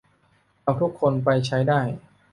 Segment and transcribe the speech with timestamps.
[0.63, 1.81] เราทุกคนไปใช้ได้